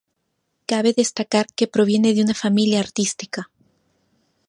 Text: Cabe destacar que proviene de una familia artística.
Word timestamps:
Cabe 0.69 0.93
destacar 1.01 1.45
que 1.55 1.67
proviene 1.67 2.15
de 2.15 2.23
una 2.23 2.33
familia 2.33 2.79
artística. 2.79 3.51